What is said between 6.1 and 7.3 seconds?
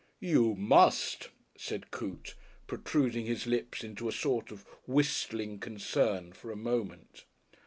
for a moment.